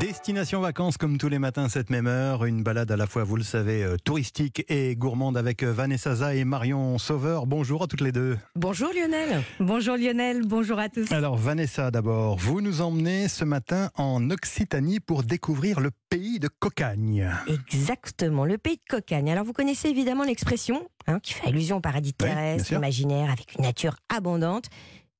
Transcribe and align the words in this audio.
Destination 0.00 0.62
vacances 0.62 0.96
comme 0.96 1.18
tous 1.18 1.28
les 1.28 1.38
matins 1.38 1.68
cette 1.68 1.90
même 1.90 2.06
heure, 2.06 2.46
une 2.46 2.62
balade 2.62 2.90
à 2.90 2.96
la 2.96 3.06
fois, 3.06 3.24
vous 3.24 3.36
le 3.36 3.42
savez, 3.42 3.84
euh, 3.84 3.96
touristique 4.02 4.64
et 4.70 4.96
gourmande 4.96 5.36
avec 5.36 5.62
euh, 5.62 5.70
Vanessa 5.70 6.14
Za 6.14 6.34
et 6.34 6.44
Marion 6.44 6.96
Sauveur. 6.96 7.44
Bonjour 7.46 7.82
à 7.82 7.88
toutes 7.88 8.00
les 8.00 8.10
deux. 8.10 8.38
Bonjour 8.56 8.88
Lionel. 8.94 9.42
Bonjour 9.60 9.98
Lionel, 9.98 10.46
bonjour 10.46 10.78
à 10.78 10.88
tous. 10.88 11.12
Alors 11.12 11.36
Vanessa 11.36 11.90
d'abord, 11.90 12.38
vous 12.38 12.62
nous 12.62 12.80
emmenez 12.80 13.28
ce 13.28 13.44
matin 13.44 13.90
en 13.94 14.30
Occitanie 14.30 15.00
pour 15.00 15.24
découvrir 15.24 15.80
le 15.80 15.90
pays 16.08 16.38
de 16.38 16.48
Cocagne. 16.48 17.30
Exactement, 17.46 18.46
le 18.46 18.56
pays 18.56 18.76
de 18.76 18.96
Cocagne. 18.96 19.30
Alors 19.30 19.44
vous 19.44 19.52
connaissez 19.52 19.88
évidemment 19.88 20.24
l'expression 20.24 20.88
hein, 21.06 21.20
qui 21.20 21.34
fait 21.34 21.48
allusion 21.48 21.76
au 21.76 21.80
paradis 21.80 22.14
terrestre, 22.14 22.72
imaginaire, 22.72 23.30
avec 23.30 23.56
une 23.58 23.64
nature 23.64 23.96
abondante. 24.08 24.70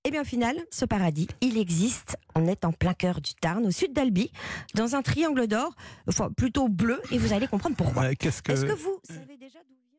Et 0.06 0.10
bien 0.10 0.20
au 0.20 0.24
final, 0.24 0.56
ce 0.70 0.84
paradis, 0.84 1.28
il 1.40 1.56
existe. 1.56 2.18
On 2.34 2.46
est 2.46 2.66
en 2.66 2.72
plein 2.72 2.92
cœur 2.92 3.22
du 3.22 3.32
Tarn, 3.34 3.64
au 3.64 3.70
sud 3.70 3.94
d'Albi, 3.94 4.30
dans 4.74 4.94
un 4.96 5.00
triangle 5.00 5.46
d'or, 5.46 5.74
enfin 6.06 6.30
plutôt 6.30 6.68
bleu, 6.68 7.00
et 7.10 7.16
vous 7.16 7.32
allez 7.32 7.46
comprendre 7.46 7.74
pourquoi. 7.74 8.02
Ouais, 8.02 8.16
Qu'est-ce 8.16 8.42
que... 8.42 8.52
Est-ce 8.52 8.66
que 8.66 8.72
vous 8.72 9.00
savez 9.02 9.38
déjà 9.38 9.60
d'où 9.60 9.74
vient 9.74 9.98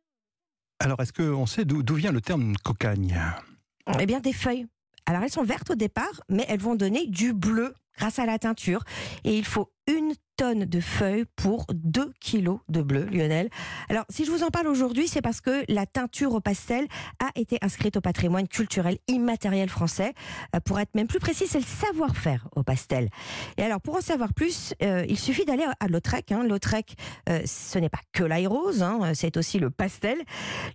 Alors 0.79 1.01
est-ce 1.01 1.11
qu'on 1.11 1.47
sait 1.47 1.65
d'où 1.65 1.81
d'où 1.81 1.95
vient 1.95 2.11
le 2.11 2.21
terme 2.21 2.55
Cocagne? 2.63 3.19
Eh 3.99 4.05
bien, 4.05 4.19
des 4.19 4.33
feuilles. 4.33 4.67
Alors, 5.07 5.23
elles 5.23 5.31
sont 5.31 5.43
vertes 5.43 5.71
au 5.71 5.75
départ, 5.75 6.21
mais 6.29 6.45
elles 6.49 6.59
vont 6.59 6.75
donner 6.75 7.07
du 7.07 7.33
bleu 7.33 7.73
grâce 7.97 8.19
à 8.19 8.25
la 8.25 8.37
teinture. 8.37 8.83
Et 9.23 9.35
il 9.37 9.45
faut 9.45 9.71
une 9.87 9.94
tonne 10.35 10.65
de 10.65 10.79
feuilles 10.79 11.25
pour 11.35 11.65
2 11.73 12.11
kilos 12.19 12.59
de 12.69 12.81
bleu, 12.81 13.05
Lionel. 13.05 13.49
Alors, 13.89 14.05
si 14.09 14.25
je 14.25 14.31
vous 14.31 14.43
en 14.43 14.49
parle 14.49 14.67
aujourd'hui, 14.67 15.07
c'est 15.07 15.21
parce 15.21 15.41
que 15.41 15.63
la 15.69 15.85
teinture 15.85 16.33
au 16.33 16.41
pastel 16.41 16.87
a 17.19 17.29
été 17.35 17.57
inscrite 17.61 17.97
au 17.97 18.01
patrimoine 18.01 18.47
culturel 18.47 18.97
immatériel 19.07 19.69
français. 19.69 20.13
Euh, 20.55 20.59
Pour 20.59 20.79
être 20.79 20.93
même 20.95 21.07
plus 21.07 21.19
précis, 21.19 21.45
c'est 21.47 21.59
le 21.59 21.65
savoir-faire 21.65 22.47
au 22.55 22.63
pastel. 22.63 23.09
Et 23.57 23.63
alors, 23.63 23.79
pour 23.81 23.95
en 23.95 24.01
savoir 24.01 24.33
plus, 24.33 24.73
euh, 24.81 25.05
il 25.07 25.17
suffit 25.17 25.45
d'aller 25.45 25.65
à 25.79 25.87
Lautrec. 25.87 26.31
Hein. 26.31 26.43
Lautrec, 26.43 26.95
euh, 27.29 27.41
ce 27.45 27.79
n'est 27.79 27.89
pas 27.89 28.01
que 28.11 28.23
l'ail 28.23 28.47
rose, 28.47 28.83
hein, 28.83 29.13
c'est 29.13 29.37
aussi 29.37 29.59
le 29.59 29.69
pastel. 29.69 30.17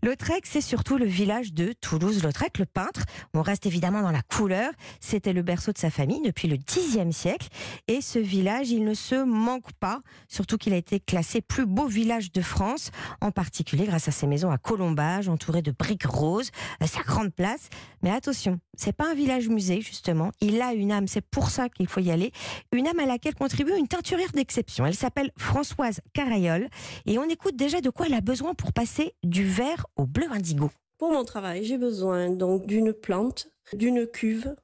Lautrec, 0.03 0.47
c'est 0.47 0.61
surtout 0.61 0.97
le 0.97 1.07
village 1.07 1.53
de 1.53 1.73
Toulouse-Lautrec, 1.73 2.59
le 2.59 2.67
peintre. 2.67 3.05
On 3.35 3.43
reste 3.43 3.67
évidemment 3.67 4.03
dans 4.03 4.13
la 4.13 4.23
couleur. 4.23 4.71
C'était 5.01 5.33
le 5.33 5.43
berceau 5.43 5.73
de 5.73 5.79
sa 5.79 5.91
famille 5.91 6.23
depuis 6.23 6.49
le 6.49 6.57
Xe 6.57 6.99
siècle. 7.11 7.49
Et 7.89 8.01
ce 8.01 8.19
village, 8.19 8.71
il 8.71 8.85
ne 8.85 8.95
se 8.95 9.23
manque 9.23 9.50
pas, 9.81 10.03
surtout 10.29 10.59
qu'il 10.59 10.73
a 10.73 10.77
été 10.77 11.01
classé 11.01 11.41
plus 11.41 11.67
beau 11.67 11.87
village 11.87 12.31
de 12.31 12.41
France, 12.41 12.91
en 13.21 13.31
particulier 13.33 13.87
grâce 13.87 14.07
à 14.07 14.13
ses 14.13 14.27
maisons 14.27 14.51
à 14.51 14.59
colombage, 14.59 15.29
entourées 15.29 15.63
de 15.63 15.73
briques 15.73 16.07
roses, 16.07 16.51
sa 16.87 17.03
grande 17.03 17.33
place. 17.33 17.69
Mais 18.03 18.11
attention, 18.11 18.61
c'est 18.77 18.93
pas 18.93 19.11
un 19.11 19.15
village 19.15 19.49
musée, 19.49 19.81
justement. 19.81 20.31
Il 20.41 20.61
a 20.63 20.73
une 20.75 20.93
âme, 20.93 21.09
c'est 21.09 21.21
pour 21.21 21.51
ça 21.51 21.69
qu'il 21.69 21.87
faut 21.87 22.01
y 22.01 22.11
aller. 22.11 22.33
Une 22.73 22.87
âme 22.87 22.99
à 23.01 23.07
laquelle 23.07 23.35
contribue 23.35 23.77
une 23.77 23.89
teinturière 23.89 24.33
d'exception. 24.33 24.87
Elle 24.87 24.95
s'appelle 24.95 25.31
Françoise 25.37 26.01
Carayol. 26.13 26.69
Et 27.07 27.19
on 27.19 27.29
écoute 27.29 27.57
déjà 27.57 27.81
de 27.81 27.91
quoi 27.91 28.07
elle 28.07 28.15
a 28.15 28.21
besoin 28.21 28.55
pour 28.55 28.73
passer 28.73 29.15
du 29.23 29.45
vert 29.45 29.87
au 29.97 30.07
bleu 30.07 30.27
indigo. 30.31 30.71
Pour 30.99 31.13
mon 31.13 31.25
travail, 31.25 31.65
j'ai 31.65 31.79
besoin 31.79 32.29
donc 32.31 32.67
d'une 32.67 32.93
plante, 32.93 33.49
d'une 33.73 34.07
cuve, 34.07 34.55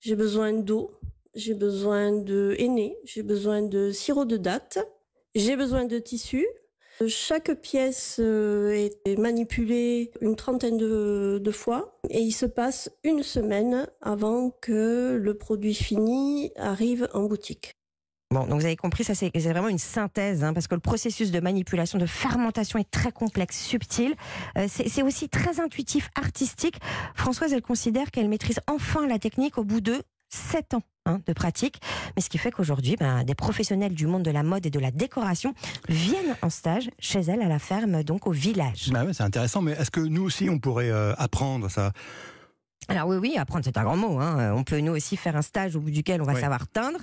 j'ai 0.00 0.16
besoin 0.16 0.52
d'eau, 0.52 0.90
j'ai 1.36 1.54
besoin 1.54 2.12
de 2.12 2.56
henné, 2.58 2.96
j'ai 3.04 3.22
besoin 3.22 3.62
de 3.62 3.92
sirop 3.92 4.24
de 4.24 4.38
date, 4.38 4.78
j'ai 5.34 5.54
besoin 5.54 5.84
de 5.84 5.98
tissu. 5.98 6.46
Chaque 7.06 7.52
pièce 7.60 8.16
euh, 8.20 8.88
est 9.04 9.18
manipulée 9.18 10.12
une 10.22 10.34
trentaine 10.34 10.78
de, 10.78 11.50
fois 11.52 12.00
et 12.08 12.22
il 12.22 12.32
se 12.32 12.46
passe 12.46 12.90
une 13.04 13.22
semaine 13.22 13.86
avant 14.00 14.50
que 14.62 15.20
le 15.22 15.34
produit 15.36 15.74
fini 15.74 16.52
arrive 16.56 17.06
en 17.12 17.24
boutique. 17.24 17.72
Bon, 18.32 18.46
donc 18.46 18.60
vous 18.60 18.66
avez 18.66 18.76
compris, 18.76 19.04
ça 19.04 19.14
c'est 19.14 19.30
vraiment 19.30 19.68
une 19.68 19.78
synthèse, 19.78 20.42
hein, 20.42 20.54
parce 20.54 20.66
que 20.66 20.74
le 20.74 20.80
processus 20.80 21.30
de 21.30 21.38
manipulation, 21.38 21.98
de 21.98 22.06
fermentation 22.06 22.78
est 22.78 22.90
très 22.90 23.12
complexe, 23.12 23.62
subtil. 23.62 24.14
Euh, 24.56 24.66
c'est 24.68 25.02
aussi 25.02 25.28
très 25.28 25.60
intuitif, 25.60 26.08
artistique. 26.14 26.78
Françoise, 27.14 27.52
elle 27.52 27.62
considère 27.62 28.10
qu'elle 28.10 28.28
maîtrise 28.28 28.58
enfin 28.66 29.06
la 29.06 29.18
technique 29.18 29.58
au 29.58 29.64
bout 29.64 29.82
de 29.82 30.02
sept 30.28 30.74
ans 30.74 30.82
hein, 31.06 31.20
de 31.26 31.32
pratique. 31.32 31.80
Mais 32.16 32.22
ce 32.22 32.28
qui 32.28 32.38
fait 32.38 32.50
qu'aujourd'hui, 32.50 32.96
ben, 32.96 33.24
des 33.24 33.34
professionnels 33.34 33.94
du 33.94 34.06
monde 34.06 34.22
de 34.22 34.30
la 34.30 34.42
mode 34.42 34.66
et 34.66 34.70
de 34.70 34.80
la 34.80 34.90
décoration 34.90 35.54
viennent 35.88 36.36
en 36.42 36.50
stage 36.50 36.90
chez 36.98 37.20
elle 37.20 37.42
à 37.42 37.48
la 37.48 37.58
ferme, 37.58 38.02
donc 38.02 38.26
au 38.26 38.32
village. 38.32 38.90
Bah 38.90 39.04
ouais, 39.04 39.12
C'est 39.14 39.22
intéressant, 39.22 39.62
mais 39.62 39.72
est-ce 39.72 39.90
que 39.90 40.00
nous 40.00 40.22
aussi 40.24 40.48
on 40.50 40.58
pourrait 40.58 40.90
euh, 40.90 41.14
apprendre 41.16 41.68
ça? 41.70 41.92
Alors 42.88 43.08
oui, 43.08 43.16
oui, 43.16 43.34
apprendre 43.36 43.64
c'est 43.64 43.76
un 43.78 43.82
grand 43.82 43.96
mot. 43.96 44.20
hein. 44.20 44.52
On 44.54 44.62
peut 44.62 44.78
nous 44.78 44.92
aussi 44.92 45.16
faire 45.16 45.34
un 45.34 45.42
stage 45.42 45.74
au 45.74 45.80
bout 45.80 45.90
duquel 45.90 46.22
on 46.22 46.24
va 46.24 46.34
Oui. 46.34 46.40
savoir 46.40 46.68
teindre, 46.68 47.00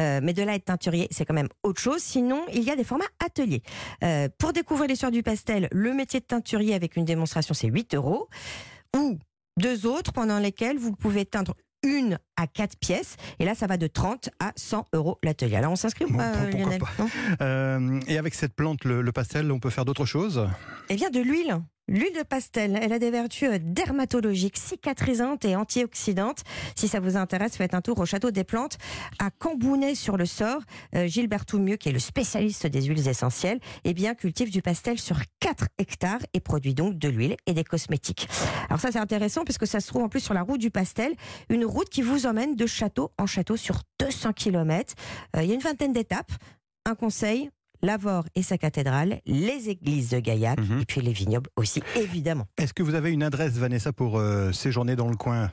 Euh, 0.00 0.18
mais 0.22 0.32
de 0.32 0.42
là 0.42 0.52
à 0.52 0.54
être 0.56 0.64
teinturier, 0.64 1.06
c'est 1.12 1.24
quand 1.24 1.34
même 1.34 1.48
autre 1.62 1.80
chose. 1.80 2.00
Sinon, 2.02 2.42
il 2.52 2.62
y 2.64 2.70
a 2.70 2.74
des 2.74 2.82
formats 2.82 3.04
ateliers. 3.24 3.62
Euh, 4.02 4.28
pour 4.38 4.52
découvrir 4.52 4.88
l'histoire 4.88 5.12
du 5.12 5.22
pastel, 5.22 5.68
le 5.70 5.92
métier 5.94 6.18
de 6.18 6.24
teinturier 6.24 6.74
avec 6.74 6.96
une 6.96 7.04
démonstration, 7.04 7.54
c'est 7.54 7.68
8 7.68 7.94
euros, 7.94 8.28
ou 8.96 9.18
deux 9.56 9.86
autres 9.86 10.12
pendant 10.12 10.38
lesquels 10.40 10.78
vous 10.78 10.92
pouvez 10.96 11.24
teindre 11.26 11.54
une 11.82 12.18
à 12.36 12.46
quatre 12.46 12.76
pièces, 12.78 13.16
et 13.38 13.44
là 13.44 13.54
ça 13.54 13.66
va 13.66 13.76
de 13.76 13.86
30 13.86 14.30
à 14.40 14.52
100 14.56 14.86
euros 14.92 15.18
l'atelier. 15.22 15.56
Alors 15.56 15.72
on 15.72 15.76
s'inscrit 15.76 16.04
ou 16.06 16.16
pas, 16.16 16.32
Lionel 16.50 16.80
pas. 16.80 17.44
Euh, 17.44 18.00
Et 18.06 18.18
avec 18.18 18.34
cette 18.34 18.54
plante, 18.54 18.84
le, 18.84 19.02
le 19.02 19.12
pastel, 19.12 19.50
on 19.52 19.60
peut 19.60 19.70
faire 19.70 19.84
d'autres 19.84 20.04
choses? 20.06 20.48
Eh 20.88 20.96
bien, 20.96 21.10
de 21.10 21.20
l'huile. 21.20 21.60
L'huile 21.90 22.16
de 22.16 22.22
pastel, 22.22 22.78
elle 22.80 22.92
a 22.92 23.00
des 23.00 23.10
vertus 23.10 23.50
euh, 23.50 23.58
dermatologiques, 23.60 24.56
cicatrisantes 24.56 25.44
et 25.44 25.56
antioxydantes. 25.56 26.44
Si 26.76 26.86
ça 26.86 27.00
vous 27.00 27.16
intéresse, 27.16 27.56
faites 27.56 27.74
un 27.74 27.80
tour 27.80 27.98
au 27.98 28.06
Château 28.06 28.30
des 28.30 28.44
Plantes 28.44 28.78
à 29.18 29.30
Cambounet-sur-le-Sort. 29.30 30.62
Euh, 30.94 31.08
Gilbert 31.08 31.46
Toumieux, 31.46 31.76
qui 31.76 31.88
est 31.88 31.92
le 31.92 31.98
spécialiste 31.98 32.68
des 32.68 32.82
huiles 32.82 33.08
essentielles, 33.08 33.58
eh 33.82 33.92
bien, 33.92 34.14
cultive 34.14 34.52
du 34.52 34.62
pastel 34.62 35.00
sur 35.00 35.16
4 35.40 35.66
hectares 35.78 36.20
et 36.32 36.38
produit 36.38 36.74
donc 36.74 36.96
de 36.96 37.08
l'huile 37.08 37.34
et 37.46 37.54
des 37.54 37.64
cosmétiques. 37.64 38.28
Alors 38.68 38.78
ça, 38.78 38.92
c'est 38.92 39.00
intéressant 39.00 39.42
puisque 39.42 39.66
ça 39.66 39.80
se 39.80 39.88
trouve 39.88 40.04
en 40.04 40.08
plus 40.08 40.20
sur 40.20 40.32
la 40.32 40.42
route 40.42 40.60
du 40.60 40.70
pastel, 40.70 41.16
une 41.48 41.64
route 41.64 41.88
qui 41.88 42.02
vous 42.02 42.24
emmène 42.24 42.54
de 42.54 42.66
château 42.66 43.10
en 43.18 43.26
château 43.26 43.56
sur 43.56 43.82
200 43.98 44.32
km. 44.34 44.94
il 45.36 45.44
y 45.44 45.50
a 45.50 45.54
une 45.54 45.60
vingtaine 45.60 45.92
d'étapes. 45.92 46.30
Un 46.86 46.94
conseil, 46.94 47.50
Lavore 47.82 48.24
et 48.34 48.42
sa 48.42 48.58
cathédrale, 48.58 49.20
les 49.26 49.68
églises 49.70 50.10
de 50.10 50.18
Gaillac 50.20 50.60
Mhm. 50.60 50.80
et 50.80 50.84
puis 50.84 51.00
les 51.00 51.12
vignobles 51.12 51.48
aussi, 51.56 51.82
évidemment. 51.96 52.46
Est-ce 52.58 52.74
que 52.74 52.82
vous 52.82 52.94
avez 52.94 53.10
une 53.10 53.22
adresse, 53.22 53.54
Vanessa, 53.54 53.92
pour 53.92 54.18
euh, 54.18 54.52
séjourner 54.52 54.96
dans 54.96 55.08
le 55.08 55.16
coin? 55.16 55.50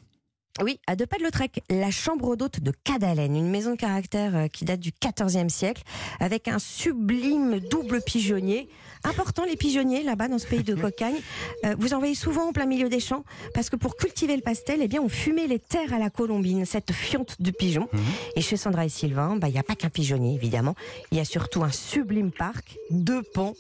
Oui, 0.64 0.80
à 0.88 0.96
deux 0.96 1.06
pas 1.06 1.18
de 1.18 1.24
Lautrec, 1.24 1.62
la 1.70 1.92
chambre 1.92 2.36
d'hôte 2.36 2.62
de 2.62 2.72
Cadalen, 2.84 3.36
une 3.36 3.50
maison 3.50 3.72
de 3.72 3.78
caractère 3.78 4.36
euh, 4.36 4.48
qui 4.48 4.66
date 4.66 4.80
du 4.80 4.92
XIVe 4.92 5.50
siècle, 5.50 5.84
avec 6.20 6.48
un 6.48 6.58
sublime 6.58 7.60
double 7.60 8.02
pigeonnier. 8.02 8.68
Important 9.04 9.46
les 9.46 9.56
pigeonniers 9.56 10.02
là-bas 10.02 10.28
dans 10.28 10.40
ce 10.40 10.48
pays 10.48 10.64
de 10.64 10.74
Cocagne. 10.82 11.20
Euh, 11.64 11.76
vous 11.78 11.94
en 11.94 12.00
voyez 12.00 12.16
souvent 12.16 12.50
en 12.50 12.54
plein 12.54 12.66
milieu 12.66 12.90
des 12.90 13.00
champs, 13.00 13.24
parce 13.54 13.70
que 13.70 13.76
pour 13.76 13.98
cultiver 13.98 14.36
le 14.36 14.42
pastel, 14.42 14.80
eh 14.82 14.88
bien, 14.88 15.00
on 15.00 15.10
fumait 15.10 15.46
les 15.46 15.60
terres 15.60 15.94
à 15.94 16.00
la 16.00 16.10
colombine, 16.10 16.66
cette 16.66 16.92
fiente 16.92 17.40
de 17.40 17.52
pigeons. 17.52 17.88
Mhm. 17.94 18.02
Et 18.36 18.42
chez 18.42 18.58
Sandra 18.58 18.86
et 18.86 18.90
Sylvain, 18.90 19.36
bah, 19.36 19.50
il 19.50 19.54
n'y 19.54 19.60
a 19.60 19.64
pas 19.64 19.76
qu'un 19.76 19.90
pigeonnier, 19.90 20.34
évidemment. 20.34 20.74
Il 21.12 21.20
y 21.20 21.22
a 21.22 21.26
surtout 21.26 21.64
un 21.64 21.72
sublime 21.72 22.32
parc, 22.32 22.78
deux 22.90 23.22
ponts 23.22 23.54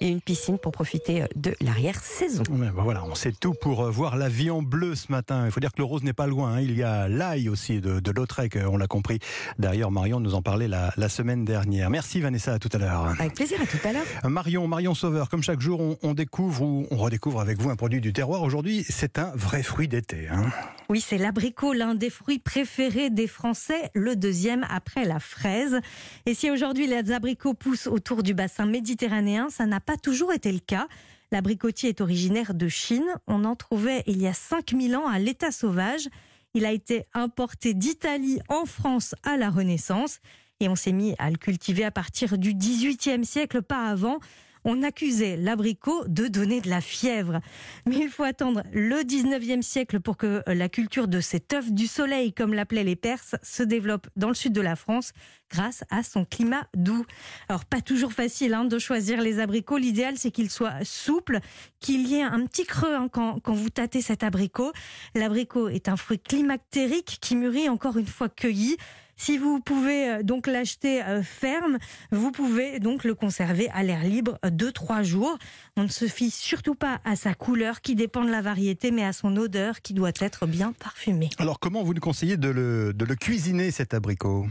et 0.00 0.08
une 0.08 0.20
piscine 0.20 0.58
pour 0.58 0.72
profiter 0.72 1.22
euh, 1.22 1.26
de 1.36 1.54
l'arrière-saison. 1.60 2.44
Ouais, 2.50 2.70
bah 2.74 2.82
voilà, 2.82 3.04
on 3.04 3.14
sait 3.14 3.32
tout 3.32 3.54
pour 3.54 3.82
euh, 3.82 3.90
voir 3.90 4.16
la 4.16 4.28
vie 4.28 4.50
en 4.50 4.62
bleu 4.62 4.94
ce 4.94 5.10
matin. 5.10 5.44
Il 5.44 5.50
faut 5.50 5.60
dire 5.60 5.72
que 5.72 5.78
le 5.78 5.84
rose 5.84 6.02
n'est 6.02 6.12
pas 6.12 6.26
loin. 6.26 6.37
Hein. 6.46 6.60
Il 6.60 6.76
y 6.76 6.82
a 6.82 7.08
l'ail 7.08 7.48
aussi 7.48 7.80
de, 7.80 8.00
de 8.00 8.10
Lautrec, 8.10 8.56
euh, 8.56 8.66
on 8.70 8.76
l'a 8.76 8.86
compris. 8.86 9.18
D'ailleurs, 9.58 9.90
Marion 9.90 10.20
nous 10.20 10.34
en 10.34 10.42
parlait 10.42 10.68
la, 10.68 10.92
la 10.96 11.08
semaine 11.08 11.44
dernière. 11.44 11.90
Merci 11.90 12.20
Vanessa, 12.20 12.54
à 12.54 12.58
tout 12.58 12.68
à 12.72 12.78
l'heure. 12.78 13.14
Avec 13.18 13.34
plaisir, 13.34 13.58
à 13.60 13.66
tout 13.66 13.78
à 13.86 13.92
l'heure. 13.92 14.04
Marion, 14.24 14.66
Marion 14.68 14.94
Sauveur, 14.94 15.28
comme 15.28 15.42
chaque 15.42 15.60
jour, 15.60 15.80
on, 15.80 15.96
on 16.02 16.14
découvre 16.14 16.62
ou 16.62 16.86
on 16.90 16.96
redécouvre 16.96 17.40
avec 17.40 17.58
vous 17.60 17.70
un 17.70 17.76
produit 17.76 18.00
du 18.00 18.12
terroir. 18.12 18.42
Aujourd'hui, 18.42 18.84
c'est 18.88 19.18
un 19.18 19.32
vrai 19.34 19.62
fruit 19.62 19.88
d'été. 19.88 20.28
hein. 20.30 20.46
Oui, 20.88 21.00
c'est 21.00 21.18
l'abricot, 21.18 21.74
l'un 21.74 21.94
des 21.94 22.08
fruits 22.10 22.38
préférés 22.38 23.10
des 23.10 23.26
Français, 23.26 23.90
le 23.94 24.16
deuxième 24.16 24.66
après 24.70 25.04
la 25.04 25.20
fraise. 25.20 25.80
Et 26.24 26.32
si 26.34 26.50
aujourd'hui 26.50 26.86
les 26.86 27.12
abricots 27.12 27.52
poussent 27.54 27.86
autour 27.86 28.22
du 28.22 28.32
bassin 28.32 28.64
méditerranéen, 28.64 29.48
ça 29.50 29.66
n'a 29.66 29.80
pas 29.80 29.96
toujours 29.96 30.32
été 30.32 30.50
le 30.50 30.60
cas. 30.60 30.86
L'abricotier 31.30 31.90
est 31.90 32.00
originaire 32.00 32.54
de 32.54 32.68
Chine. 32.68 33.04
On 33.26 33.44
en 33.44 33.54
trouvait 33.54 34.02
il 34.06 34.22
y 34.22 34.26
a 34.26 34.32
5000 34.32 34.96
ans 34.96 35.06
à 35.06 35.18
l'état 35.18 35.50
sauvage. 35.50 36.08
Il 36.54 36.64
a 36.64 36.72
été 36.72 37.04
importé 37.14 37.74
d'Italie 37.74 38.40
en 38.48 38.64
France 38.64 39.14
à 39.22 39.36
la 39.36 39.50
Renaissance. 39.50 40.20
Et 40.60 40.68
on 40.68 40.74
s'est 40.74 40.92
mis 40.92 41.14
à 41.18 41.30
le 41.30 41.36
cultiver 41.36 41.84
à 41.84 41.90
partir 41.90 42.36
du 42.36 42.54
XVIIIe 42.54 43.24
siècle, 43.24 43.62
pas 43.62 43.86
avant. 43.88 44.18
On 44.64 44.82
accusait 44.82 45.36
l'abricot 45.36 46.04
de 46.06 46.28
donner 46.28 46.60
de 46.60 46.68
la 46.68 46.80
fièvre. 46.80 47.40
Mais 47.86 47.96
il 47.96 48.08
faut 48.08 48.24
attendre 48.24 48.62
le 48.72 49.02
19e 49.02 49.62
siècle 49.62 50.00
pour 50.00 50.16
que 50.16 50.42
la 50.46 50.68
culture 50.68 51.08
de 51.08 51.20
cet 51.20 51.52
œuf 51.52 51.70
du 51.72 51.86
soleil, 51.86 52.32
comme 52.32 52.54
l'appelaient 52.54 52.84
les 52.84 52.96
Perses, 52.96 53.36
se 53.42 53.62
développe 53.62 54.08
dans 54.16 54.28
le 54.28 54.34
sud 54.34 54.52
de 54.52 54.60
la 54.60 54.76
France 54.76 55.12
grâce 55.50 55.84
à 55.90 56.02
son 56.02 56.24
climat 56.24 56.66
doux. 56.74 57.04
Alors 57.48 57.64
pas 57.64 57.80
toujours 57.80 58.12
facile 58.12 58.54
hein, 58.54 58.64
de 58.64 58.78
choisir 58.78 59.20
les 59.20 59.40
abricots. 59.40 59.78
L'idéal 59.78 60.14
c'est 60.16 60.30
qu'ils 60.30 60.50
soient 60.50 60.84
souples, 60.84 61.40
qu'il 61.80 62.06
y 62.06 62.16
ait 62.16 62.22
un 62.22 62.44
petit 62.46 62.64
creux 62.64 62.94
hein, 62.94 63.08
quand, 63.10 63.40
quand 63.40 63.54
vous 63.54 63.70
tâtez 63.70 64.02
cet 64.02 64.22
abricot. 64.22 64.72
L'abricot 65.14 65.68
est 65.68 65.88
un 65.88 65.96
fruit 65.96 66.18
climactérique 66.18 67.18
qui 67.20 67.36
mûrit 67.36 67.68
encore 67.68 67.96
une 67.96 68.06
fois 68.06 68.28
cueilli. 68.28 68.76
Si 69.20 69.36
vous 69.36 69.60
pouvez 69.60 70.08
euh, 70.08 70.22
donc 70.22 70.46
l'acheter 70.46 71.02
euh, 71.02 71.22
ferme, 71.22 71.78
vous 72.12 72.30
pouvez 72.30 72.78
donc 72.78 73.02
le 73.02 73.16
conserver 73.16 73.68
à 73.74 73.82
l'air 73.82 74.04
libre 74.04 74.38
2-3 74.44 75.02
jours. 75.02 75.36
On 75.76 75.82
ne 75.82 75.88
se 75.88 76.06
fie 76.06 76.30
surtout 76.30 76.76
pas 76.76 77.00
à 77.04 77.16
sa 77.16 77.34
couleur 77.34 77.80
qui 77.80 77.96
dépend 77.96 78.24
de 78.24 78.30
la 78.30 78.40
variété, 78.40 78.92
mais 78.92 79.04
à 79.04 79.12
son 79.12 79.36
odeur 79.36 79.82
qui 79.82 79.92
doit 79.92 80.12
être 80.20 80.46
bien 80.46 80.72
parfumée. 80.72 81.30
Alors 81.38 81.58
comment 81.58 81.82
vous 81.82 81.94
nous 81.94 82.00
conseillez 82.00 82.36
de 82.36 82.48
le, 82.48 82.94
de 82.94 83.04
le 83.04 83.16
cuisiner 83.16 83.72
cet 83.72 83.92
abricot? 83.92 84.46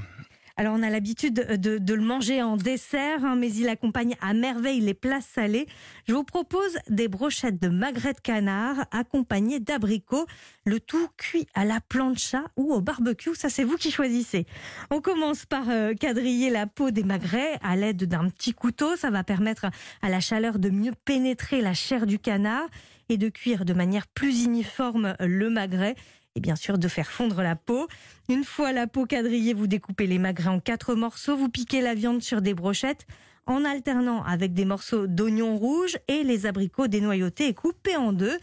Alors 0.58 0.74
on 0.76 0.82
a 0.82 0.90
l'habitude 0.90 1.36
de, 1.36 1.78
de, 1.78 1.94
le 1.94 2.02
manger 2.02 2.42
en 2.42 2.58
dessert, 2.58 3.24
hein, 3.24 3.36
mais 3.36 3.54
il 3.54 3.70
accompagne 3.70 4.16
à 4.22 4.34
merveille 4.34 4.82
les 4.82 4.96
plats 4.96 5.22
salés. 5.22 5.68
Je 6.08 6.14
vous 6.14 6.24
propose 6.24 6.78
des 6.90 7.08
brochettes 7.08 7.62
de 7.62 7.70
magret 7.70 8.14
de 8.14 8.20
canard 8.20 8.88
accompagnées 8.92 9.60
d'abricots, 9.60 10.26
le 10.66 10.80
tout 10.80 11.08
cuit 11.16 11.46
à 11.54 11.64
la 11.64 11.80
plancha 11.80 12.44
ou 12.56 12.74
au 12.74 12.82
barbecue, 12.82 13.36
ça 13.36 13.50
c'est 13.50 13.64
vous 13.64 13.78
qui 13.78 13.92
choisissez. 13.92 14.48
On 14.90 15.00
commence 15.00 15.46
par 15.46 15.70
euh, 15.70 15.94
quadriller 15.94 16.50
la 16.50 16.66
peau 16.66 16.90
des 16.90 17.04
magrets 17.04 17.60
à 17.62 17.76
l'aide 17.76 18.06
d'un 18.06 18.28
petit 18.30 18.54
couteau, 18.54 18.96
ça 18.96 19.12
va 19.12 19.24
permettre 19.24 19.68
à 20.02 20.10
la 20.10 20.20
chaleur 20.20 20.58
de 20.58 20.72
mieux 20.72 20.94
pénétrer 21.06 21.62
la 21.62 21.76
chair 21.76 22.08
du 22.08 22.18
canard 22.18 22.68
et 23.10 23.18
de 23.18 23.30
cuire 23.30 23.64
de 23.64 23.74
manière 23.74 24.08
plus 24.08 24.44
uniforme 24.44 25.16
le 25.20 25.52
magret 25.52 25.96
et 26.38 26.40
bien 26.40 26.56
sûr 26.56 26.78
de 26.78 26.88
faire 26.88 27.12
fondre 27.12 27.42
la 27.42 27.56
peau. 27.56 27.88
Une 28.30 28.44
fois 28.44 28.72
la 28.72 28.86
peau 28.86 29.08
quadrillée, 29.08 29.56
vous 29.56 29.66
découpez 29.66 30.06
les 30.06 30.20
magrets 30.20 30.50
en 30.50 30.60
quatre 30.60 30.94
morceaux, 30.94 31.36
vous 31.36 31.50
piquez 31.50 31.82
la 31.82 31.96
viande 31.96 32.22
sur 32.22 32.42
des 32.42 32.54
brochettes 32.54 33.08
en 33.48 33.66
alternant 33.66 34.24
avec 34.24 34.54
des 34.54 34.66
morceaux 34.66 35.08
d'oignons 35.08 35.58
rouges 35.58 35.98
et 36.08 36.24
les 36.24 36.46
abricots 36.46 36.88
dénoyautés 36.88 37.48
et 37.48 37.54
coupés 37.54 37.96
en 37.96 38.14
deux. 38.14 38.38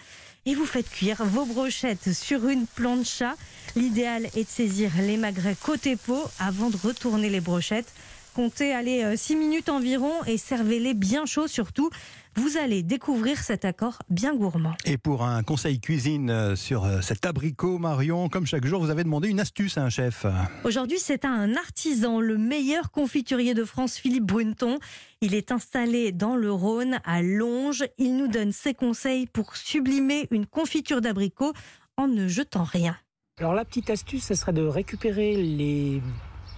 Et 0.47 0.55
vous 0.55 0.67
faites 0.67 0.91
cuire 0.91 1.25
vos 1.25 1.45
brochettes 1.45 2.13
sur 2.13 2.49
une 2.49 2.67
plancha. 2.67 3.35
L'idéal 3.77 4.27
est 4.35 4.45
de 4.45 4.49
saisir 4.49 4.91
les 4.99 5.17
magrets 5.17 5.57
côté 5.63 5.97
peau 5.97 6.23
avant 6.41 6.71
de 6.71 6.77
retourner 6.77 7.31
les 7.31 7.41
brochettes. 7.41 7.93
Comptez 8.35 8.73
aller 8.73 9.17
6 9.17 9.37
minutes 9.37 9.69
environ 9.69 10.13
et 10.27 10.39
servez-les 10.39 10.95
bien 10.95 11.25
chauds 11.25 11.47
surtout. 11.47 11.89
Vous 12.37 12.57
allez 12.57 12.83
découvrir 12.83 13.39
cet 13.39 13.65
accord 13.65 14.01
bien 14.11 14.35
gourmand. 14.35 14.75
Et 14.85 14.99
pour 14.99 15.23
un 15.23 15.45
conseil 15.45 15.79
cuisine 15.79 16.31
euh, 16.31 16.57
sur 16.57 16.85
euh, 16.85 17.01
cet 17.01 17.27
abricot, 17.27 17.79
Marion, 17.79 18.29
comme 18.29 18.45
chaque 18.45 18.67
jour, 18.67 18.81
vous 18.81 18.91
avez 18.91 19.05
demandé 19.05 19.29
une 19.29 19.39
astuce 19.39 19.79
à 19.79 19.83
un 19.85 19.89
chef. 19.89 20.27
Aujourd'hui, 20.65 20.99
c'est 20.99 21.25
un 21.25 21.55
artisan, 21.55 22.21
le 22.21 22.37
meilleur 22.37 22.91
confiturier 22.91 23.55
de 23.55 23.65
France, 23.65 23.99
Philippe 23.99 24.25
Bruneton. 24.25 24.79
Il 25.21 25.33
est 25.33 25.53
installé 25.53 26.11
dans 26.11 26.35
le 26.35 26.51
Rhône, 26.51 26.99
à 27.05 27.23
Longe. 27.23 27.85
Il 27.99 28.17
nous 28.17 28.27
donne 28.27 28.51
ses 28.51 28.75
conseils 28.75 29.27
pour 29.27 29.55
sublimer 29.55 30.27
une 30.33 30.47
confiture 30.47 31.01
d'abricot 31.01 31.53
en 31.97 32.09
ne 32.09 32.27
jetant 32.27 32.65
rien. 32.65 32.97
Alors 33.39 33.55
la 33.55 33.65
petite 33.65 33.91
astuce, 33.91 34.25
ce 34.25 34.35
serait 34.35 34.53
de 34.53 34.63
récupérer 34.63 35.37
les 35.37 36.03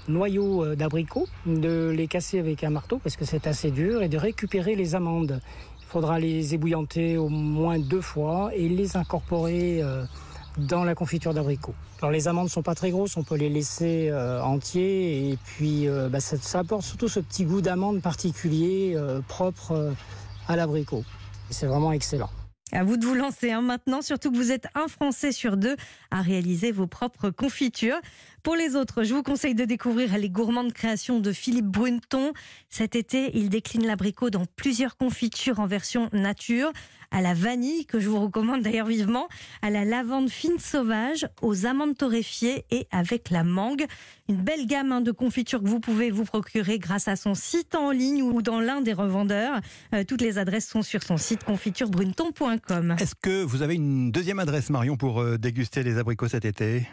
noyaux 0.09 0.65
euh, 0.65 0.77
d'abricots, 0.77 1.27
de 1.47 1.93
les 1.95 2.07
casser 2.07 2.39
avec 2.39 2.65
un 2.65 2.71
marteau 2.71 2.99
parce 3.03 3.17
que 3.17 3.25
c'est 3.25 3.47
assez 3.47 3.71
dur 3.71 4.03
et 4.03 4.09
de 4.09 4.19
récupérer 4.19 4.75
les 4.75 4.95
amandes. 4.95 5.41
Il 5.81 5.87
faudra 5.87 6.19
les 6.19 6.55
ébouillanter 6.55 7.17
au 7.17 7.29
moins 7.29 7.79
deux 7.79 8.01
fois 8.01 8.51
et 8.55 8.69
les 8.69 8.97
incorporer 8.97 9.83
euh, 9.83 10.05
dans 10.59 10.85
la 10.85 10.95
confiture 10.95 11.35
d'abricots. 11.35 11.75
Alors 12.01 12.11
les 12.11 12.29
amandes 12.29 12.49
sont 12.49 12.63
pas 12.63 12.75
très 12.75 12.91
grosses, 12.91 13.17
on 13.17 13.23
peut 13.23 13.37
les 13.37 13.49
laisser 13.49 14.09
euh, 14.11 14.43
entiers 14.43 15.31
et 15.31 15.39
puis 15.45 15.87
bah, 16.11 16.21
ça, 16.21 16.59
apporte 16.59 16.83
surtout 16.83 17.09
ce 17.09 17.21
petit 17.21 17.45
goût 17.45 17.61
d'amande 17.61 18.03
particulier 18.03 18.97
propre 19.29 19.93
à 20.49 20.57
l'abricot. 20.57 21.05
C'est 21.51 21.67
vraiment 21.67 21.93
excellent. 21.93 22.31
À 22.73 22.83
vous 22.83 22.97
de 22.97 23.07
vous 23.07 23.15
lancer 23.15 23.53
hein, 23.53 23.63
maintenant, 23.63 24.03
surtout 24.03 24.33
que 24.33 24.37
vous 24.37 24.51
êtes 24.51 24.67
un 24.75 24.89
Français 24.89 25.31
sur 25.31 25.57
deux 25.57 25.77
à 26.11 26.21
réaliser 26.21 26.73
vos 26.73 26.89
propres 26.89 27.31
confitures. 27.31 28.01
Pour 28.43 28.57
les 28.57 28.75
autres, 28.75 29.05
je 29.05 29.15
vous 29.15 29.23
conseille 29.23 29.55
de 29.55 29.65
découvrir 29.65 30.17
les 30.19 30.29
gourmandes 30.29 30.73
créations 30.73 31.21
de 31.21 31.33
Philippe 31.33 31.67
Bruneton. 31.67 32.33
Cet 32.69 32.97
été, 32.97 33.31
il 33.35 33.51
décline 33.51 33.87
l'abricot 33.87 34.31
dans 34.31 34.47
plusieurs 34.47 34.97
confitures 34.97 35.61
en 35.61 35.67
version 35.67 36.09
nature, 36.13 36.73
à 37.13 37.23
la 37.23 37.35
vanille, 37.35 37.87
que 37.87 38.01
je 38.01 38.09
vous 38.09 38.21
recommande 38.21 38.63
d'ailleurs 38.63 38.87
vivement, 38.87 39.29
à 39.63 39.71
la 39.71 39.85
lavande 39.85 40.29
fine 40.29 40.59
sauvage, 40.59 41.29
aux 41.43 41.67
amandes 41.67 41.97
torréfiées 41.97 42.65
et 42.71 42.89
avec 42.91 43.31
la 43.31 43.45
mangue. 43.45 43.87
Une 44.29 44.43
belle 44.43 44.67
gamme 44.67 44.91
hein, 44.91 45.01
de 45.01 45.13
confitures 45.13 45.63
que 45.63 45.69
vous 45.69 45.81
pouvez 45.81 46.11
vous 46.11 46.25
procurer 46.25 46.81
grâce 46.81 47.07
à 47.07 47.15
son 47.15 47.35
site 47.35 47.77
en 47.77 47.93
ligne 47.93 48.23
ou 48.23 48.43
dans 48.43 48.61
l'un 48.61 48.81
des 48.81 48.93
revendeurs. 48.93 49.61
Euh, 49.95 50.03
toutes 50.03 50.21
les 50.21 50.39
adresses 50.39 50.69
sont 50.69 50.83
sur 50.83 51.05
son 51.05 51.17
site 51.17 51.45
confiturebruneton.com. 51.45 52.56
Est-ce 52.99 53.15
que 53.15 53.43
vous 53.43 53.63
avez 53.63 53.75
une 53.75 54.11
deuxième 54.11 54.39
adresse, 54.39 54.71
Marion, 54.71 54.97
pour 54.97 55.21
euh, 55.21 55.39
déguster 55.39 55.83
les 55.83 55.99
abricots 55.99 56.29
cet 56.29 56.45
été? 56.45 56.87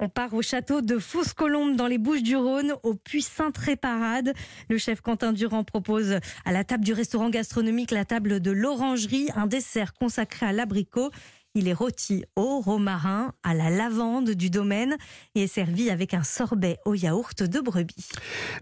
On 0.00 0.08
part 0.08 0.32
au 0.34 0.42
château 0.42 0.80
de 0.80 0.98
Fausse-Colombe 0.98 1.74
dans 1.74 1.88
les 1.88 1.98
Bouches-du-Rhône, 1.98 2.74
au 2.84 2.94
puits 2.94 3.22
Saint-Tréparade. 3.22 4.32
Le 4.68 4.78
chef 4.78 5.00
Quentin 5.00 5.32
Durand 5.32 5.64
propose 5.64 6.20
à 6.44 6.52
la 6.52 6.62
table 6.62 6.84
du 6.84 6.92
restaurant 6.92 7.30
gastronomique 7.30 7.90
la 7.90 8.04
table 8.04 8.40
de 8.40 8.52
l'orangerie, 8.52 9.28
un 9.34 9.46
dessert 9.46 9.94
consacré 9.94 10.46
à 10.46 10.52
l'abricot. 10.52 11.10
Il 11.54 11.68
est 11.68 11.72
rôti 11.72 12.24
au 12.36 12.60
romarin, 12.60 13.32
à 13.42 13.54
la 13.54 13.70
lavande 13.70 14.30
du 14.30 14.50
domaine 14.50 14.96
et 15.34 15.44
est 15.44 15.46
servi 15.46 15.90
avec 15.90 16.14
un 16.14 16.22
sorbet 16.22 16.76
au 16.84 16.94
yaourt 16.94 17.42
de 17.42 17.60
brebis. 17.60 18.08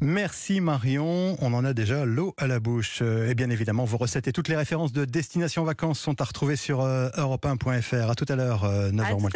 Merci 0.00 0.60
Marion, 0.60 1.36
on 1.40 1.52
en 1.52 1.64
a 1.64 1.74
déjà 1.74 2.04
l'eau 2.04 2.34
à 2.36 2.46
la 2.46 2.60
bouche. 2.60 3.02
Et 3.02 3.34
bien 3.34 3.50
évidemment, 3.50 3.84
vos 3.84 3.96
recettes 3.96 4.28
et 4.28 4.32
toutes 4.32 4.48
les 4.48 4.56
références 4.56 4.92
de 4.92 5.04
Destination 5.04 5.64
Vacances 5.64 5.98
sont 5.98 6.20
à 6.20 6.24
retrouver 6.24 6.56
sur 6.56 6.80
euh, 6.80 7.08
europe1.fr. 7.10 8.10
À 8.10 8.14
tout 8.14 8.26
à 8.28 8.36
l'heure, 8.36 8.64
9h 8.64 9.12
euh, 9.12 9.18
moins. 9.18 9.30